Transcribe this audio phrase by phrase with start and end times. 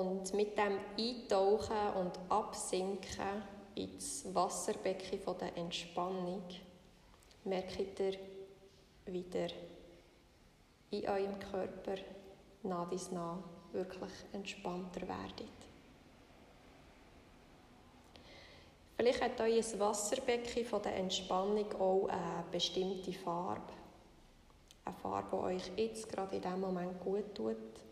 [0.00, 3.42] Und mit dem Eintauchen und Absinken
[3.74, 6.42] ins Wasserbecken der Entspannung
[7.44, 8.14] merkt ihr
[9.04, 9.48] wieder
[10.90, 11.96] in eurem Körper
[12.62, 13.42] nah dies nah
[13.72, 15.58] wirklich entspannter werdet.
[18.96, 23.72] Vielleicht hat euer Wasserbecken von der Entspannung auch eine bestimmte Farbe.
[24.86, 27.89] Eine Farbe, die euch jetzt gerade in diesem Moment gut tut.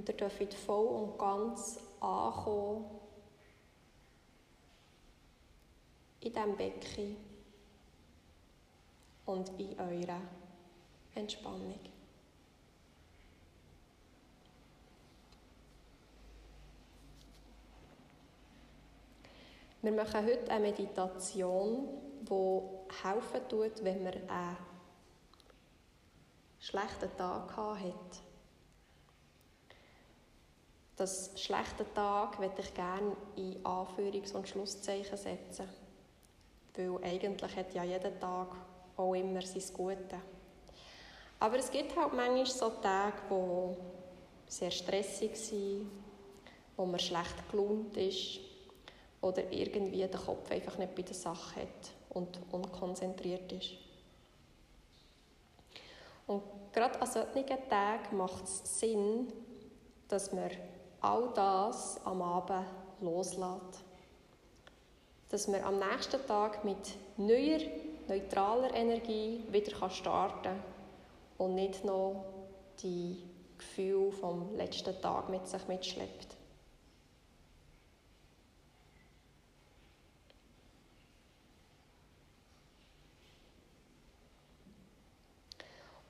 [0.00, 2.86] Und ihr dürft voll und ganz ankommen.
[6.22, 7.16] In diesem Becken.
[9.26, 10.22] Und in eurer
[11.14, 11.78] Entspannung.
[19.82, 21.88] Wir machen heute eine Meditation,
[22.22, 22.60] die
[23.02, 24.56] helfen tut, wenn man einen
[26.58, 28.29] schlechten Tag hat
[31.00, 35.66] das schlechte Tag möchte ich gerne in Anführungs- und Schlusszeichen setzen.
[36.74, 38.48] Weil eigentlich hat ja jeder Tag
[38.98, 40.20] auch immer sein Gute.
[41.38, 45.90] Aber es gibt halt manchmal so Tage, die sehr stressig sind,
[46.76, 48.40] wo man schlecht gelaunt ist
[49.22, 53.72] oder irgendwie der Kopf einfach nicht bei der Sache hat und unkonzentriert ist.
[56.26, 56.42] Und
[56.74, 59.32] gerade an solchen Tagen macht es Sinn,
[60.08, 60.50] dass man
[61.00, 62.66] all das am Abend
[63.00, 63.84] loslässt.
[65.30, 67.60] Dass man am nächsten Tag mit neuer,
[68.08, 70.62] neutraler Energie wieder starten kann
[71.38, 72.24] und nicht noch
[72.82, 73.22] die
[73.56, 76.36] Gefühle vom letzten Tag mit sich mitschleppt.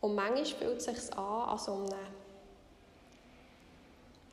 [0.00, 1.90] Und manchmal fühlt es sich an, an so einem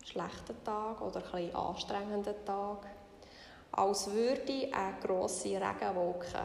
[0.08, 2.88] schlechten Tag oder ein anstrengenden Tag,
[3.72, 6.40] als würde eine grosse Regenwolke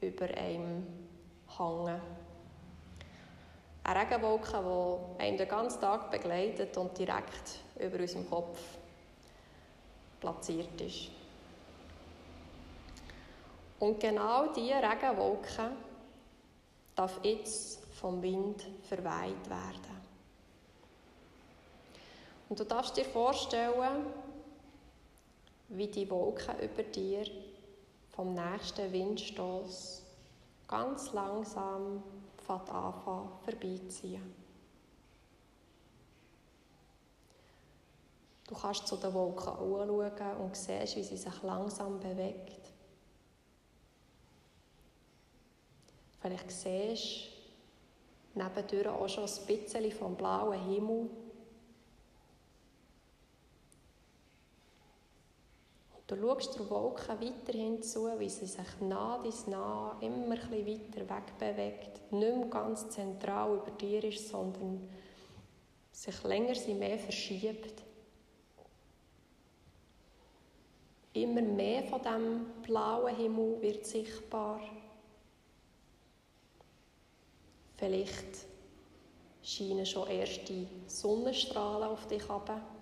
[0.00, 0.86] über einem
[1.56, 2.00] hängen.
[3.84, 4.62] Eine Regenwolke,
[5.18, 8.58] die einen den ganzen Tag begleitet und direkt über unserem Kopf
[10.18, 11.10] platziert ist.
[13.78, 15.70] Und genau diese Regenwolke
[16.94, 19.95] darf jetzt vom Wind verweiht werden.
[22.48, 24.06] Und du darfst dir vorstellen,
[25.68, 27.24] wie die Wolken über dir
[28.10, 30.02] vom nächsten Windstoß
[30.68, 32.02] ganz langsam
[32.48, 34.34] anfangen vorbeiziehen.
[38.46, 42.60] Du kannst zu den Wolken anschauen und siehst, wie sie sich langsam bewegt.
[46.20, 47.28] Vielleicht siehst
[48.34, 51.10] du nebendurch auch schon ein bisschen vom blauen Himmel
[56.06, 61.00] Du schaust der Wolke weiterhin zu, wie sie sich nah bis nah immer ein weiter
[61.00, 64.88] wegbewegt, nicht mehr ganz zentral über dir ist, sondern
[65.90, 67.82] sich länger sie mehr verschiebt.
[71.12, 74.60] Immer mehr von dem blauen Himmel wird sichtbar.
[77.78, 78.46] Vielleicht
[79.42, 82.75] scheinen schon erste Sonnenstrahlen auf dich herab.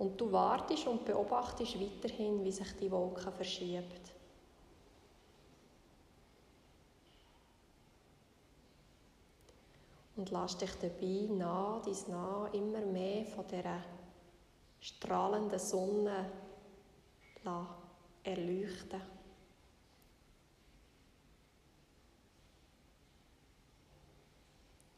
[0.00, 4.12] Und du wartest und beobachtest weiterhin, wie sich die Wolke verschiebt.
[10.16, 13.82] Und lass dich dabei nah, dies nah immer mehr von dieser
[14.80, 16.30] strahlenden Sonne
[18.24, 19.02] erleuchten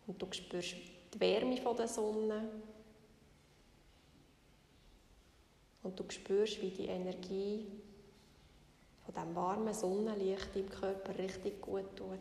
[0.07, 0.77] Und du spürst
[1.15, 2.49] die Wärme der Sonne.
[5.83, 7.67] Und du spürst, wie die Energie
[9.05, 12.19] von dem warmen Sonnenlicht im Körper richtig gut tut.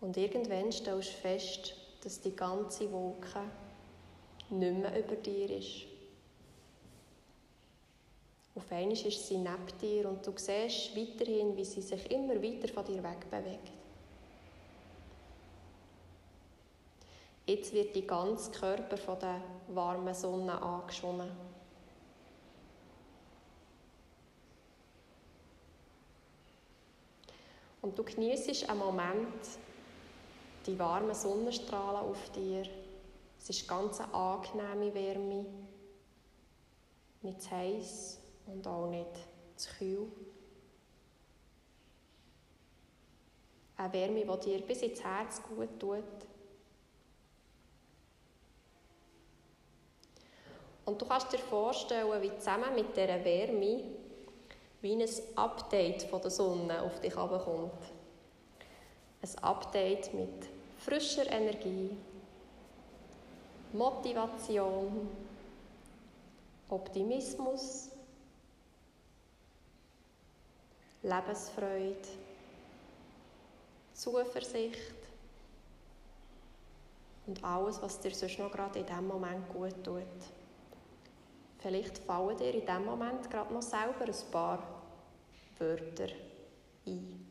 [0.00, 1.74] Und irgendwann stellst du fest,
[2.04, 3.40] dass die ganze Wolke
[4.50, 5.86] nicht mehr über dir ist.
[8.54, 12.68] Auf einmal ist sie neben dir und du siehst weiterhin, wie sie sich immer weiter
[12.68, 13.75] von dir wegbewegt.
[17.46, 21.30] Jetzt wird die ganze Körper von der warmen Sonne angeschonnen.
[27.80, 29.46] Und du genießt einen Moment
[30.66, 32.64] die warmen Sonnenstrahlen auf dir.
[33.38, 35.46] Es ist ganz eine angenehme Wärme,
[37.22, 39.06] nicht zu heiß und auch nicht
[39.54, 40.08] zu kühl.
[43.76, 46.02] Eine Wärme, die dir bis ins Herz gut tut.
[50.86, 53.82] Und du kannst dir vorstellen, wie zusammen mit dieser Wärme
[54.80, 57.72] wie ein Update von der Sonne auf dich herabkommt.
[59.20, 60.48] Ein Update mit
[60.78, 61.90] frischer Energie,
[63.72, 65.08] Motivation,
[66.68, 67.88] Optimismus,
[71.02, 71.96] Lebensfreude,
[73.92, 74.94] Zuversicht
[77.26, 80.02] und alles, was dir sonst noch gerade in diesem Moment gut tut.
[81.58, 84.62] Vielleicht fallen dir in diesem Moment gerade noch selber ein paar
[85.58, 86.08] Wörter
[86.86, 87.26] ein.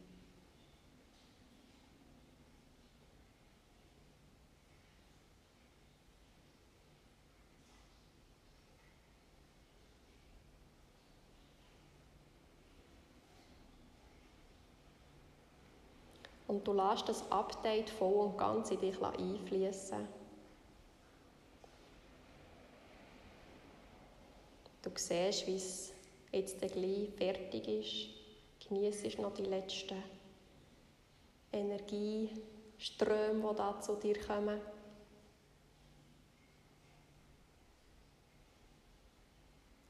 [16.47, 20.24] Und du lässt das Update voll und ganz in dich einfließen.
[24.85, 25.91] Du siehst, wie es
[26.31, 28.09] jetzt gleich fertig ist.
[28.67, 30.03] Genießt noch die letzten
[31.51, 34.61] Energieströme, die da zu dir kommen.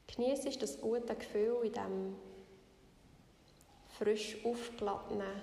[0.06, 2.16] Genießt das gute Gefühl in diesem
[3.98, 5.42] frisch aufgeladenen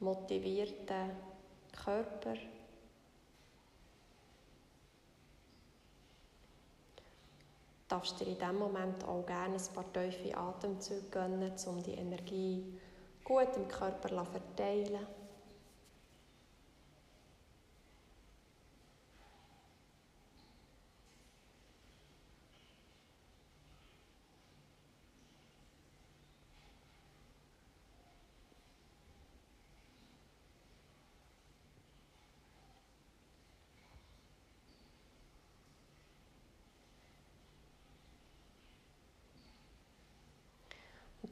[0.00, 1.10] motivierten
[1.84, 2.34] Körper.
[7.92, 12.64] Darfst dir in diesem Moment auch gerne ein paar tiefe Atemzüge gönnen, um die Energie
[13.22, 15.06] gut im Körper zu verteilen.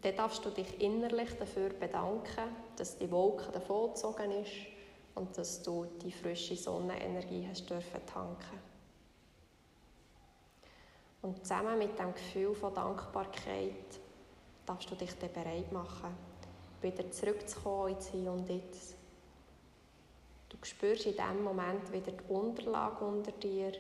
[0.03, 4.53] Dann darfst du dich innerlich dafür bedanken, dass die Wolke davongezogen ist
[5.15, 8.71] und dass du die frische Sonnenenergie hast dürfen tanken.
[11.23, 14.01] Und zusammen mit dem Gefühl von Dankbarkeit
[14.65, 16.17] darfst du dich dann bereit machen,
[16.81, 18.97] wieder zurückzukommen ins Hier und Jetzt.
[20.49, 23.73] Du spürst in diesem Moment wieder die Unterlage unter dir,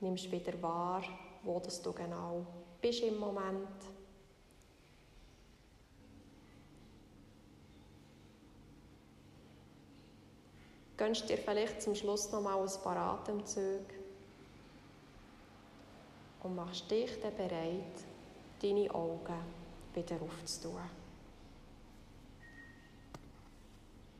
[0.00, 1.02] nimmst wieder wahr,
[1.42, 2.46] wo du genau
[2.80, 3.68] bist im Moment
[11.00, 13.94] gönnst dir vielleicht zum Schluss noch mal ein paar Atemzüge
[16.42, 18.04] und machst dich dann bereit,
[18.60, 19.40] deine Augen
[19.94, 20.99] wieder aufzutun.